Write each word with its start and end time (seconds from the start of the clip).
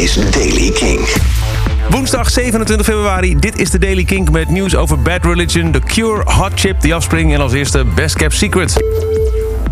is 0.00 0.14
Daily 0.14 0.70
King. 0.70 1.00
Woensdag 1.90 2.30
27 2.30 2.86
februari, 2.86 3.38
dit 3.38 3.58
is 3.58 3.70
de 3.70 3.78
Daily 3.78 4.04
Kink 4.04 4.30
met 4.30 4.48
nieuws 4.48 4.76
over 4.76 5.02
Bad 5.02 5.24
Religion, 5.24 5.70
The 5.72 5.80
Cure, 5.80 6.22
Hot 6.30 6.50
Chip, 6.54 6.80
The 6.80 6.94
Offspring 6.94 7.34
en 7.34 7.40
als 7.40 7.52
eerste 7.52 7.84
Best 7.94 8.16
Kept 8.16 8.34
Secret. 8.34 8.82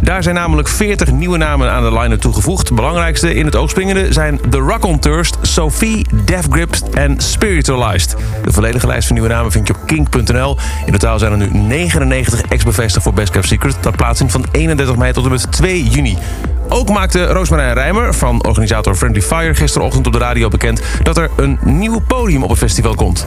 Daar 0.00 0.22
zijn 0.22 0.34
namelijk 0.34 0.68
40 0.68 1.12
nieuwe 1.12 1.36
namen 1.36 1.70
aan 1.70 1.82
de 1.82 1.98
line 1.98 2.18
toegevoegd. 2.18 2.74
Belangrijkste 2.74 3.34
in 3.34 3.44
het 3.44 3.56
oog 3.56 3.70
springende 3.70 4.12
zijn 4.12 4.40
The 4.50 4.58
Rock 4.58 4.84
on 4.84 4.98
Thirst, 4.98 5.36
Sophie, 5.42 6.06
Death 6.24 6.46
Grips 6.50 6.82
en 6.92 7.20
Spiritualized. 7.20 8.16
De 8.44 8.52
volledige 8.52 8.86
lijst 8.86 9.06
van 9.06 9.16
nieuwe 9.16 9.32
namen 9.32 9.52
vind 9.52 9.66
je 9.66 9.74
op 9.74 9.86
kink.nl. 9.86 10.56
In 10.86 10.92
totaal 10.92 11.18
zijn 11.18 11.32
er 11.32 11.38
nu 11.38 11.48
99 11.52 12.42
ex 12.42 12.64
bevestigd 12.64 13.04
voor 13.04 13.14
Best 13.14 13.30
Kept 13.30 13.46
Secret. 13.46 13.76
Dat 13.80 13.96
plaatsing 13.96 14.30
van 14.30 14.44
31 14.50 14.96
mei 14.96 15.12
tot 15.12 15.24
en 15.24 15.30
met 15.30 15.52
2 15.52 15.84
juni. 15.84 16.18
Ook 16.68 16.88
maakte 16.88 17.26
Roosmarijn 17.26 17.74
Rijmer 17.74 18.14
van 18.14 18.44
organisator 18.44 18.94
Friendly 18.94 19.22
Fire 19.22 19.54
gisterochtend 19.54 20.06
op 20.06 20.12
de 20.12 20.18
radio 20.18 20.48
bekend 20.48 20.82
dat 21.02 21.16
er 21.16 21.30
een 21.36 21.58
nieuw 21.62 21.98
podium 21.98 22.42
op 22.42 22.50
het 22.50 22.58
festival 22.58 22.94
komt. 22.94 23.26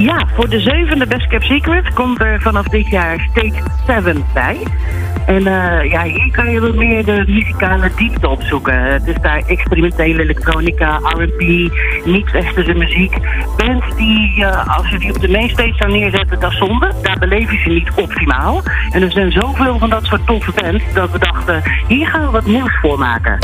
Ja, 0.00 0.26
voor 0.34 0.48
de 0.48 0.60
zevende 0.60 1.06
Best 1.06 1.26
Kept 1.26 1.44
Secret 1.44 1.92
komt 1.92 2.20
er 2.20 2.40
vanaf 2.40 2.66
dit 2.66 2.88
jaar 2.88 3.28
Stage 3.30 3.62
7 3.86 4.24
bij. 4.34 4.56
En 5.26 5.46
uh, 5.46 5.90
ja, 5.90 6.02
hier 6.02 6.30
kan 6.30 6.50
je 6.50 6.60
wat 6.60 6.74
meer 6.74 7.04
de 7.04 7.24
muzikale 7.26 7.90
diepte 7.96 8.28
opzoeken. 8.28 8.82
Het 8.82 9.06
is 9.06 9.16
daar 9.22 9.42
experimentele 9.46 10.22
elektronica, 10.22 10.96
R&B, 10.96 11.40
niet 12.04 12.30
westerse 12.30 12.74
muziek. 12.74 13.16
Bands 13.56 13.96
die, 13.96 14.38
uh, 14.38 14.76
als 14.76 14.88
je 14.88 14.98
die 14.98 15.14
op 15.14 15.20
de 15.20 15.30
mainstage 15.30 15.74
zou 15.76 15.92
neerzetten, 15.92 16.40
dat 16.40 16.50
is 16.50 16.58
zonde. 16.58 16.92
Daar 17.02 17.18
beleef 17.18 17.50
je 17.50 17.58
ze 17.58 17.68
niet 17.68 17.90
optimaal. 17.96 18.62
En 18.90 19.02
er 19.02 19.12
zijn 19.12 19.32
zoveel 19.32 19.78
van 19.78 19.90
dat 19.90 20.04
soort 20.04 20.26
toffe 20.26 20.52
bands 20.62 20.84
dat 20.94 21.10
we 21.10 21.18
dachten, 21.18 21.62
hier 21.88 22.06
gaan 22.06 22.24
we 22.24 22.30
wat 22.30 22.46
nieuws 22.46 22.78
voor 22.80 22.98
maken. 22.98 23.38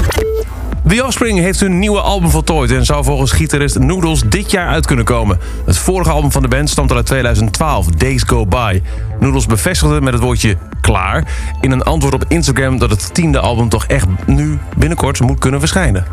The 0.88 1.04
Offspring 1.04 1.38
heeft 1.38 1.60
hun 1.60 1.78
nieuwe 1.78 2.00
album 2.00 2.30
voltooid 2.30 2.70
en 2.70 2.84
zou 2.84 3.04
volgens 3.04 3.32
gitarist 3.32 3.78
Noodles 3.78 4.22
dit 4.26 4.50
jaar 4.50 4.68
uit 4.68 4.86
kunnen 4.86 5.04
komen. 5.04 5.38
Het 5.64 5.78
vorige 5.78 6.10
album 6.10 6.32
van 6.32 6.42
de 6.42 6.48
band 6.48 6.70
stamt 6.70 6.92
uit 6.92 7.06
2012, 7.06 7.86
Days 7.86 8.22
Go 8.22 8.46
By. 8.46 8.82
Noodles 9.20 9.46
bevestigde 9.46 10.00
met 10.00 10.12
het 10.12 10.22
woordje 10.22 10.56
klaar 10.80 11.24
in 11.60 11.70
een 11.70 11.82
antwoord 11.82 12.14
op 12.14 12.24
Instagram 12.28 12.78
dat 12.78 12.90
het 12.90 13.14
tiende 13.14 13.40
album 13.40 13.68
toch 13.68 13.84
echt 13.86 14.06
nu 14.26 14.58
binnenkort 14.76 15.20
moet 15.20 15.38
kunnen 15.38 15.60
verschijnen. 15.60 16.06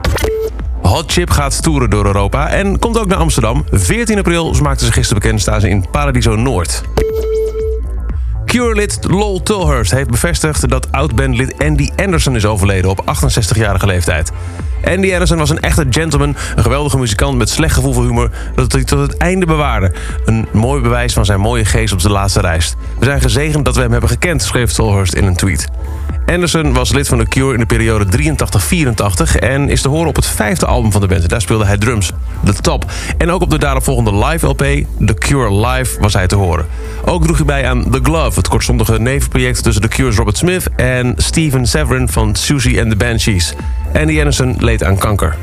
Hot 0.81 1.11
Chip 1.11 1.29
gaat 1.29 1.63
toeren 1.63 1.89
door 1.89 2.05
Europa 2.05 2.49
en 2.49 2.79
komt 2.79 2.99
ook 2.99 3.07
naar 3.07 3.17
Amsterdam. 3.17 3.65
14 3.71 4.17
april, 4.17 4.55
maakten 4.61 4.85
ze 4.85 4.91
gisteren 4.91 5.21
bekend, 5.21 5.41
staan 5.41 5.61
ze 5.61 5.69
in 5.69 5.85
Paradiso 5.91 6.35
Noord. 6.35 6.83
Cure-lid 8.53 8.97
Lol 9.01 9.43
Tulhurst 9.43 9.91
heeft 9.91 10.09
bevestigd 10.09 10.69
dat 10.69 10.91
oud-bandlid 10.91 11.53
Andy 11.57 11.89
Anderson 11.95 12.35
is 12.35 12.45
overleden 12.45 12.89
op 12.89 13.03
68-jarige 13.05 13.85
leeftijd. 13.85 14.31
Andy 14.83 15.11
Anderson 15.11 15.37
was 15.37 15.49
een 15.49 15.59
echte 15.59 15.85
gentleman, 15.89 16.35
een 16.55 16.63
geweldige 16.63 16.97
muzikant 16.97 17.37
met 17.37 17.49
slecht 17.49 17.73
gevoel 17.73 17.93
voor 17.93 18.03
humor 18.03 18.29
dat 18.55 18.71
hij 18.71 18.83
tot 18.83 18.99
het 18.99 19.17
einde 19.17 19.45
bewaarde. 19.45 19.93
Een 20.25 20.47
mooi 20.51 20.81
bewijs 20.81 21.13
van 21.13 21.25
zijn 21.25 21.39
mooie 21.39 21.65
geest 21.65 21.93
op 21.93 22.01
de 22.01 22.09
laatste 22.09 22.41
reis. 22.41 22.75
We 22.99 23.05
zijn 23.05 23.21
gezegend 23.21 23.65
dat 23.65 23.75
we 23.75 23.81
hem 23.81 23.91
hebben 23.91 24.09
gekend, 24.09 24.43
schreef 24.43 24.71
Tulhurst 24.71 25.13
in 25.13 25.25
een 25.25 25.35
tweet. 25.35 25.67
Anderson 26.25 26.73
was 26.73 26.91
lid 26.91 27.07
van 27.07 27.17
The 27.17 27.25
Cure 27.25 27.53
in 27.53 27.59
de 27.59 27.65
periode 27.65 28.05
83-84 28.05 29.39
en 29.39 29.69
is 29.69 29.81
te 29.81 29.89
horen 29.89 30.07
op 30.07 30.15
het 30.15 30.25
vijfde 30.25 30.65
album 30.65 30.91
van 30.91 31.01
de 31.01 31.07
band. 31.07 31.29
Daar 31.29 31.41
speelde 31.41 31.65
hij 31.65 31.77
drums, 31.77 32.11
de 32.43 32.53
top. 32.53 32.91
En 33.17 33.31
ook 33.31 33.41
op 33.41 33.49
de 33.49 33.57
daaropvolgende 33.57 34.25
live 34.25 34.47
LP, 34.47 34.65
The 35.05 35.13
Cure 35.13 35.67
Live, 35.67 35.99
was 35.99 36.13
hij 36.13 36.27
te 36.27 36.35
horen. 36.35 36.65
Ook 37.05 37.23
droeg 37.23 37.37
hij 37.37 37.45
bij 37.45 37.67
aan 37.67 37.91
The 37.91 37.99
Glove, 38.03 38.37
het 38.37 38.47
kortstondige 38.47 38.99
nevenproject 38.99 39.63
tussen 39.63 39.81
The 39.81 39.87
Cure's 39.87 40.15
Robert 40.15 40.37
Smith 40.37 40.69
en 40.75 41.13
Steven 41.17 41.65
Severin 41.65 42.09
van 42.09 42.35
Susie 42.35 42.81
and 42.81 42.89
the 42.89 42.95
Banshees. 42.95 43.53
Andy 43.93 44.17
Anderson 44.17 44.55
leed 44.59 44.83
aan 44.83 44.97
kanker. 44.97 45.35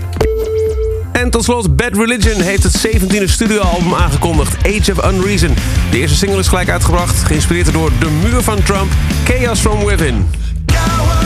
En 1.12 1.30
tot 1.30 1.44
slot, 1.44 1.76
Bad 1.76 1.96
Religion 1.96 2.40
heeft 2.40 2.62
het 2.62 2.86
17e 2.86 3.24
studioalbum 3.24 3.94
aangekondigd, 3.94 4.56
Age 4.56 4.92
of 4.92 5.12
Unreason. 5.12 5.54
De 5.90 5.98
eerste 5.98 6.16
single 6.16 6.38
is 6.38 6.48
gelijk 6.48 6.68
uitgebracht, 6.68 7.22
geïnspireerd 7.22 7.72
door 7.72 7.90
De 7.98 8.10
Muur 8.22 8.42
van 8.42 8.62
Trump, 8.62 8.92
Chaos 9.24 9.60
from 9.60 9.84
Within. 9.84 10.39
shower 10.80 11.19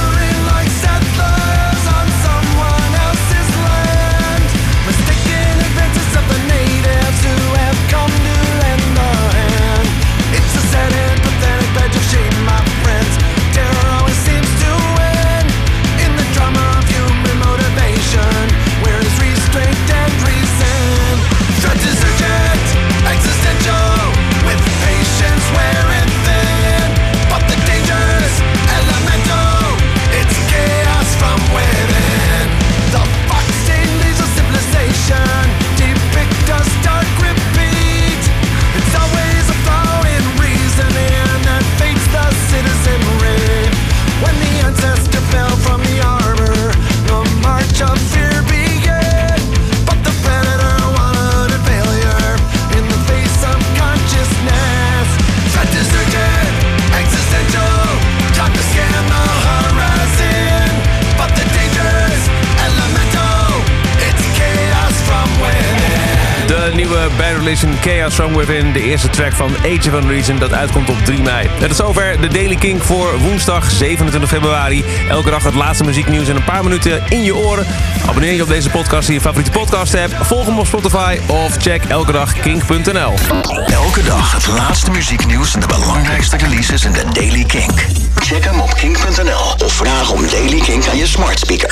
De 66.65 66.75
nieuwe 66.75 67.09
Bad 67.17 67.37
Religion 67.39 67.73
Chaos 67.81 68.15
From 68.15 68.37
Within. 68.37 68.73
De 68.73 68.83
eerste 68.83 69.09
track 69.09 69.33
van 69.33 69.57
Age 69.57 69.89
of 69.89 70.03
Unreason 70.03 70.39
dat 70.39 70.53
uitkomt 70.53 70.89
op 70.89 70.97
3 71.05 71.23
mei. 71.23 71.49
Dat 71.59 71.71
is 71.71 71.77
zover 71.77 72.21
de 72.21 72.29
Daily 72.29 72.55
King 72.55 72.83
voor 72.83 73.19
woensdag 73.19 73.71
27 73.71 74.31
februari. 74.31 74.85
Elke 75.09 75.31
dag 75.31 75.45
het 75.45 75.55
laatste 75.55 75.85
muzieknieuws 75.85 76.29
in 76.29 76.37
een 76.37 76.45
paar 76.45 76.63
minuten 76.63 77.03
in 77.09 77.23
je 77.23 77.37
oren. 77.37 77.67
Abonneer 78.09 78.33
je 78.33 78.43
op 78.43 78.49
deze 78.49 78.71
podcast 78.71 79.09
in 79.09 79.15
je 79.15 79.21
favoriete 79.21 79.51
podcast 79.51 79.95
app. 79.95 80.17
Volg 80.21 80.47
hem 80.47 80.59
op 80.59 80.67
Spotify 80.67 81.19
of 81.27 81.57
check 81.57 81.85
elke 81.85 82.13
dag 82.13 82.41
kink.nl. 82.41 83.13
Elke 83.67 84.03
dag 84.03 84.33
het 84.33 84.47
laatste 84.47 84.91
muzieknieuws 84.91 85.55
en 85.55 85.61
de 85.61 85.67
belangrijkste 85.67 86.37
releases 86.37 86.85
in 86.85 86.93
de 86.93 87.05
Daily 87.13 87.45
King. 87.45 87.73
Check 88.15 88.45
hem 88.45 88.61
op 88.61 88.75
kink.nl 88.75 89.65
of 89.65 89.73
vraag 89.73 90.11
om 90.11 90.29
Daily 90.31 90.61
King 90.61 90.89
aan 90.89 90.97
je 90.97 91.07
smart 91.07 91.39
speaker. 91.39 91.71